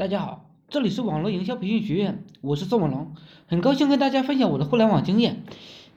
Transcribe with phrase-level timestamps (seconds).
[0.00, 3.12] 大家好，这里是网络营销培训学院，我是宋文龙，
[3.46, 5.42] 很高兴跟大家分享我的互联网经验。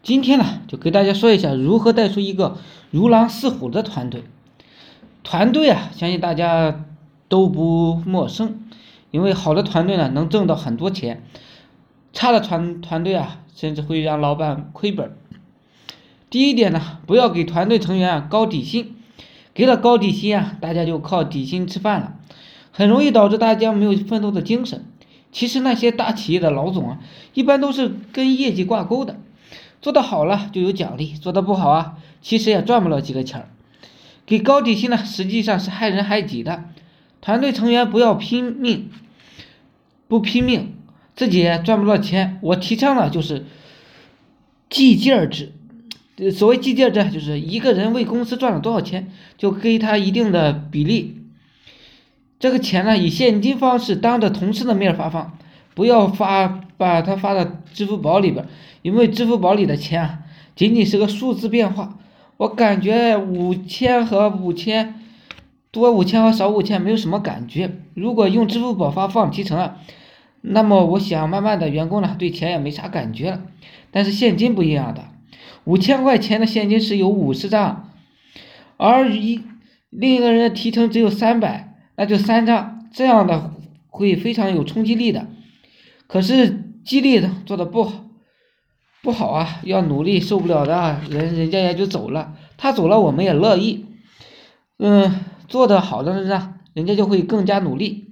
[0.01, 2.57] 今天呢，就给大家说一下如何带出一个
[2.91, 4.25] 如狼似虎的团队。
[5.23, 6.83] 团队啊，相信大家
[7.29, 8.59] 都不陌生，
[9.09, 11.19] 因为好的团队呢，能挣到很多钱；
[12.11, 15.15] 差的团团队啊，甚至会让老板亏本。
[16.29, 18.97] 第一点呢，不要给团队成员高底薪，
[19.53, 22.15] 给了高底薪啊，大家就靠底薪吃饭了。
[22.73, 24.83] 很容易导致大家没有奋斗的精神。
[25.31, 26.99] 其实那些大企业的老总啊，
[27.33, 29.19] 一般都是跟业绩挂钩的，
[29.81, 33.49] 做得好了就有奖励，做得不好啊，其实也赚不了几个钱儿。
[34.25, 36.65] 给高底薪呢，实际上是害人害己的。
[37.19, 38.89] 团队成员不要拼命，
[40.07, 40.75] 不拼命，
[41.15, 42.37] 自己也赚不到钱。
[42.41, 43.45] 我提倡的就是
[44.69, 45.53] 计件制。
[46.31, 51.22] 所谓计件制，就是一个人为公司赚了多少钱，就给他一定的比例。
[52.43, 55.37] 这个钱呢，以现金方式当着同事的面发放，
[55.75, 58.45] 不要发把它发到支付宝里边，
[58.81, 60.19] 因为支付宝里的钱啊，
[60.53, 61.97] 仅仅是个数字变化。
[62.35, 64.99] 我感觉五千和五千
[65.71, 67.77] 多五千和少五千没有什么感觉。
[67.93, 69.77] 如果用支付宝发放提成啊，
[70.41, 73.41] 那么我想慢慢的员工呢对钱也没啥感觉了。
[73.89, 75.05] 但是现金不一样的，
[75.63, 77.89] 五千块钱的现金是有五十张，
[78.75, 79.41] 而一
[79.89, 81.69] 另一个人的提成只有三百。
[81.95, 83.53] 那就三张，这样的
[83.89, 85.27] 会非常有冲击力的。
[86.07, 88.05] 可是激励的做的不好，
[89.01, 92.35] 不好啊，要努力，受不了的人人家也就走了。
[92.57, 93.85] 他走了，我们也乐意。
[94.79, 98.11] 嗯，做的好的人呢，人家就会更加努力。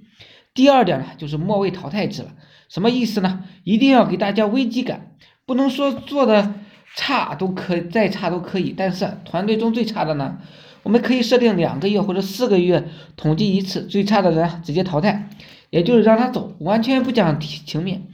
[0.54, 2.28] 第二点呢，就是末位淘汰制了。
[2.68, 3.44] 什么意思呢？
[3.64, 6.54] 一定要给大家危机感，不能说做的
[6.96, 8.74] 差都可以，再差都可以。
[8.76, 10.38] 但是团队中最差的呢？
[10.82, 15.28] 我们可以设定两个月或者四个月统计一次，最差的人直接淘汰，
[15.70, 18.08] 也就是让他走，完全不讲情面。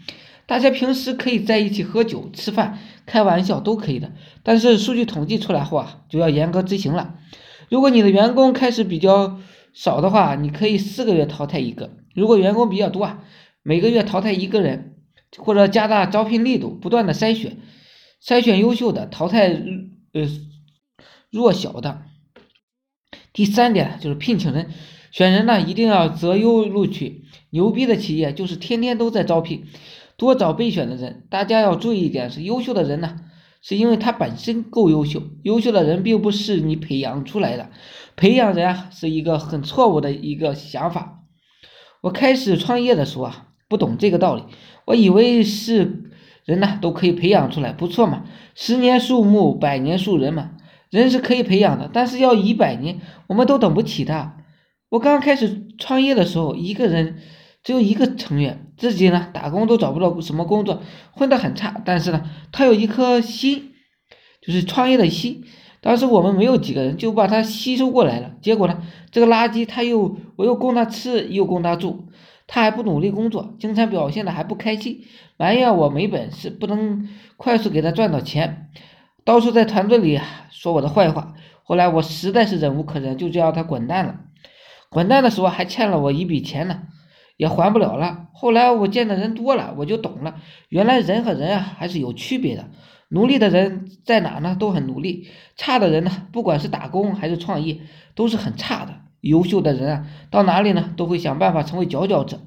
[0.47, 7.17] 大家平时可以在一起喝酒、吃饭、开玩笑都可以的，但是数据统计出来后啊，就要严格执行了。
[7.69, 9.39] 如果你的员工开始比较
[9.75, 13.23] 少的话，你可以四个月淘汰一个；如果员工比较多啊，
[13.63, 14.95] 每个月淘汰一个人，
[15.37, 17.59] 或者加大招聘力度，不断的筛选，
[18.25, 20.27] 筛选优秀的，淘汰呃
[21.31, 22.03] 弱小的。
[23.39, 24.67] 第三点就是聘请人，
[25.13, 27.23] 选人呢一定要择优录取。
[27.51, 29.65] 牛逼的企业就是天天都在招聘，
[30.17, 31.23] 多找备选的人。
[31.31, 33.21] 大家要注意一点是，优秀的人呢，
[33.63, 35.23] 是因为他本身够优秀。
[35.45, 37.71] 优秀的人并不是你培养出来的，
[38.17, 41.21] 培养人啊是一个很错误的一个想法。
[42.01, 44.43] 我开始创业的时候啊，不懂这个道理，
[44.85, 46.11] 我以为是
[46.45, 48.25] 人呢都可以培养出来，不错嘛，
[48.57, 50.55] 十年树木，百年树人嘛。
[50.91, 54.33] 人是可以培养的，但是要一百年，我们都等不起的。
[54.89, 57.19] 我刚开始创业的时候，一个人
[57.63, 60.83] 只有一个成员，自己呢打工都找不到什么工作，
[61.13, 61.83] 混得很差。
[61.85, 63.73] 但是呢，他有一颗心，
[64.41, 65.45] 就是创业的心。
[65.81, 68.33] 当时我们没有几个人，就把他吸收过来了。
[68.41, 72.07] 结果呢，这个垃圾他又我又供他吃，又供他住，
[72.47, 75.03] 他还不努力工作，经常表现的还不开心，
[75.37, 78.71] 埋怨我没本事，不能快速给他赚到钱。
[79.29, 80.19] 到处在团队里
[80.49, 84.21] 说我的坏话，后来我实在是忍无可忍，就叫他滚蛋了。
[84.89, 86.85] 滚蛋的时候还欠了我一笔钱呢，
[87.37, 88.29] 也还不了了。
[88.33, 90.37] 后来我见的人多了，我就懂了，
[90.71, 92.71] 原来人和人啊还是有区别的。
[93.11, 94.57] 努力的人在哪呢？
[94.59, 95.29] 都很努力。
[95.59, 97.81] 差的人呢，不管是打工还是创业，
[98.15, 98.95] 都是很差的。
[99.21, 102.41] 优秀的人啊，到哪里呢，都会想办法成为佼佼者。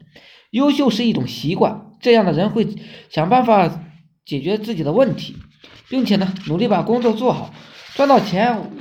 [0.50, 2.68] 优秀是一种习惯，这样的人会
[3.12, 3.84] 想办法
[4.25, 5.36] 解决自己的问题。
[5.89, 7.53] 并且呢，努力把工作做好，
[7.95, 8.72] 赚到钱。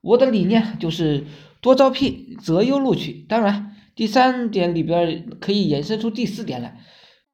[0.00, 1.26] 我的理念就是
[1.60, 3.26] 多招聘，择优录取。
[3.28, 6.78] 当然，第三点里边可以延伸出第四点来。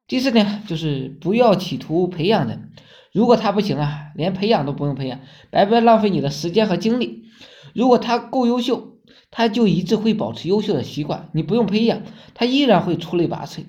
[0.07, 2.71] 第四点就是不要企图培养人，
[3.13, 5.19] 如果他不行啊，连培养都不用培养，
[5.51, 7.25] 白白浪费你的时间和精力。
[7.73, 8.97] 如果他够优秀，
[9.29, 12.01] 他就一直会保持优秀的习惯，你不用培养，
[12.33, 13.65] 他依然会出类拔萃。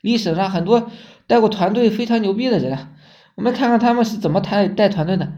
[0.00, 0.90] 历史上很多
[1.26, 2.92] 带过团队非常牛逼的人啊。
[3.40, 5.32] 我们看看他们是怎么带带团队的。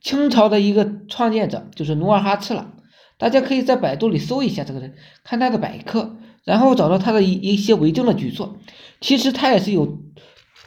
[0.00, 2.72] 清朝的一个创建者就是努尔哈赤了，
[3.18, 4.94] 大家可以在百度里搜一下这个人，
[5.24, 8.60] 看他的百科，然后找到他的一一些为政的举措。
[9.00, 9.98] 其实他也是有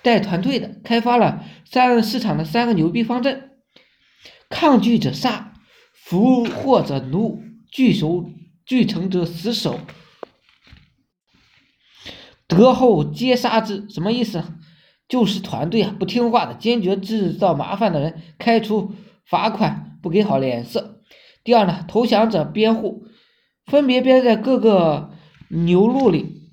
[0.01, 3.51] 带团队的，开发了三市场的三个牛逼方阵：
[4.49, 5.53] 抗拒者杀，
[5.93, 7.41] 俘获者奴，
[7.71, 8.25] 聚守
[8.65, 9.79] 聚城者死守，
[12.47, 13.89] 得后皆杀之。
[13.89, 14.43] 什么意思？
[15.11, 18.93] 就是团队啊，不听话的，坚决制造麻烦的人开除、
[19.25, 21.01] 罚款，不给好脸色。
[21.43, 23.03] 第二呢，投降者编户，
[23.65, 25.11] 分别编在各个
[25.49, 26.49] 牛录里。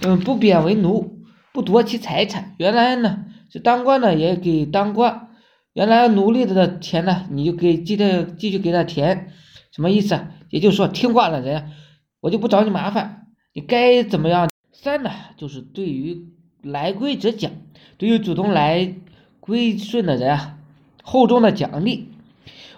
[0.00, 1.18] 嗯，不贬为奴，
[1.52, 2.54] 不夺其财产。
[2.56, 5.28] 原来呢是当官的也给当官，
[5.74, 9.34] 原来奴隶的钱呢你就给继续继续给他填，
[9.70, 10.30] 什么意思啊？
[10.48, 11.72] 也就是说听话的人，
[12.20, 14.48] 我就不找你麻烦，你该怎么样？
[14.72, 16.24] 三呢就是对于
[16.70, 17.50] 来归者奖，
[17.96, 18.94] 对于主动来
[19.40, 20.58] 归顺的人啊，
[21.02, 22.08] 厚重的奖励。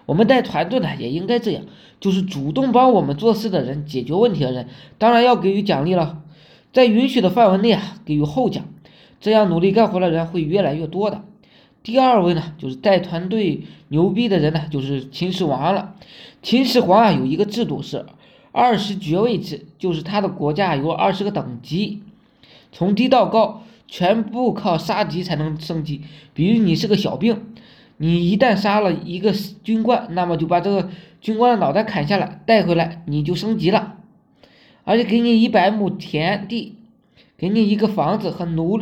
[0.07, 1.65] 我们带团队呢也应该这样，
[2.01, 6.23] 就是主动帮我们做事的人、解决问题的人，当然要给予奖励了，
[6.73, 8.65] 在允许的范围内啊给予厚奖，
[9.21, 11.23] 这样努力干活的人会越来越多的。
[11.83, 15.95] 第二位呢，就是带团队牛逼的人呢，就是秦始皇了。
[16.43, 18.05] 秦始皇啊有一个制度是
[18.53, 22.03] 二十爵位制，就是他的国家有二十个等级，
[22.73, 26.01] 从低到高全部靠杀敌才能升级。
[26.33, 27.45] 比如你是个小兵。
[28.03, 29.31] 你一旦杀了一个
[29.63, 30.89] 军官，那么就把这个
[31.21, 33.99] 军官的脑袋砍下来带回来，你就升级了，
[34.85, 36.77] 而且给你一百亩田地，
[37.37, 38.81] 给你一个房子和奴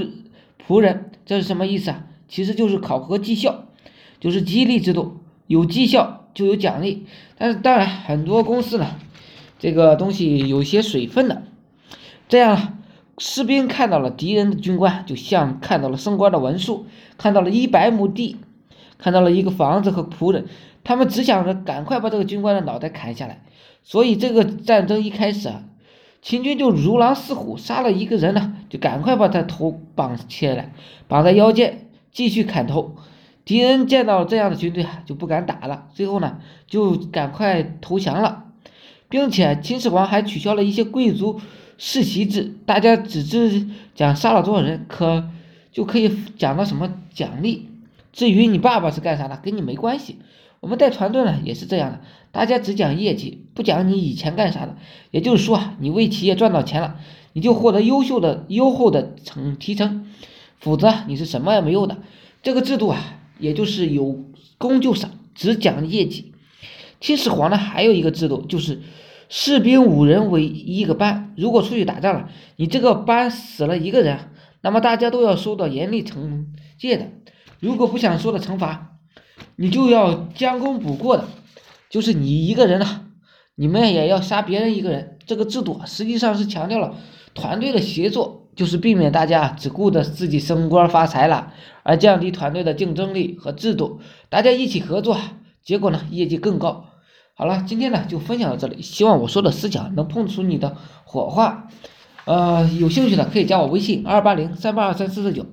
[0.64, 2.06] 仆人，这是什么意思啊？
[2.28, 3.64] 其实就是考核绩效，
[4.20, 5.16] 就是激励制度，
[5.48, 7.04] 有绩效就有奖励。
[7.36, 8.94] 但是当然，很多公司呢，
[9.58, 11.42] 这个东西有些水分的，
[12.28, 12.77] 这样
[13.18, 16.86] 士兵看到了敌人的军官，就像看到了升官的文书，
[17.16, 18.36] 看到了一百亩地。
[18.96, 20.46] 看到了一个房子和仆人，
[20.82, 23.44] 他们只想着赶快把这个军官的脑袋砍下来。
[23.84, 25.62] 所以这个战争一开始啊，
[26.20, 30.72] 秦军就如狼似虎，杀了一个人呢，就赶快把他头绑起来，
[31.06, 32.96] 绑在腰间，继续砍头。
[33.44, 38.46] 敌人见到这样的军队啊，就不敢打了，最后呢，就赶快投降了，
[39.08, 41.40] 并且秦始皇还取消了一些贵族
[41.78, 45.30] 世袭制，大家只知讲杀了多少人，可
[45.72, 47.68] 就可以讲到什么奖励。
[48.12, 50.18] 至于你爸爸是干啥的，跟你没关系。
[50.60, 52.00] 我们带团队呢也是这样的，
[52.32, 54.76] 大家只讲业绩，不讲你以前干啥的。
[55.12, 56.96] 也就是说，你为企业赚到钱了，
[57.32, 60.10] 你就获得优秀的、优厚的成提成，
[60.58, 61.98] 否则你是什么也没有的。
[62.42, 64.24] 这个制度啊，也就是有
[64.58, 66.32] 功就赏，只讲业绩。
[67.00, 68.80] 秦始皇呢还有一个制度，就是
[69.28, 74.18] 士兵五人为一个班，如果出去打仗了，你这个班死了一个人，
[74.62, 76.46] 那么大家都要受到严厉惩
[76.78, 77.06] 戒的。
[77.60, 78.96] 如果不想受到惩罚，
[79.56, 81.28] 你就要将功补过的，
[81.90, 83.04] 就是你一个人啊，
[83.54, 85.18] 你们也要杀别人一个人。
[85.26, 86.94] 这个制度实际上是强调了
[87.34, 91.52] 团队的协作，就是避免大家只顾着自己升官发财了，
[91.82, 94.00] 而降低团队的竞争力和制度。
[94.30, 95.18] 大家一起合作，
[95.62, 96.86] 结果呢业绩更高。
[97.40, 101.68] 好了，今天呢就分享到这里，希望我说的思想能碰出你的火花。
[102.24, 105.46] 呃，有兴趣的可以加我微信二八零三八二三四四九。